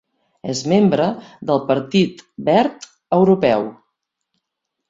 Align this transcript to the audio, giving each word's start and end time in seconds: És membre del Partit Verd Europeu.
És 0.53 0.61
membre 0.71 1.09
del 1.51 1.61
Partit 1.67 2.25
Verd 2.49 2.89
Europeu. 3.19 3.71